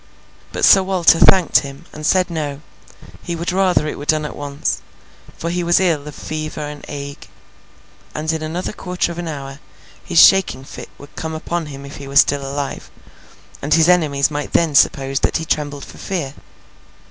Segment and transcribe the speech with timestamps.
[0.51, 2.61] But Sir Walter thanked him, and said no,
[3.21, 4.81] he would rather it were done at once,
[5.37, 7.27] for he was ill of fever and ague,
[8.15, 9.59] and in another quarter of an hour
[10.03, 12.89] his shaking fit would come upon him if he were still alive,
[13.61, 16.33] and his enemies might then suppose that he trembled for fear.